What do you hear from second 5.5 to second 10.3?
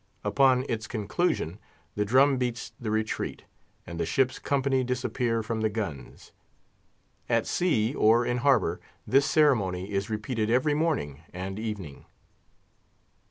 the guns. At sea or in harbour, this ceremony is